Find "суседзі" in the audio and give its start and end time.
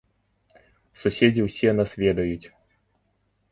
1.01-1.45